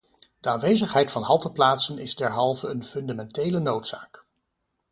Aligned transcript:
De 0.39 0.49
aanwezigheid 0.49 1.11
van 1.11 1.21
halteplaatsen 1.23 1.97
is 1.97 2.15
derhalve 2.15 2.67
een 2.67 2.83
fundamentele 2.83 3.59
noodzaak. 3.59 4.25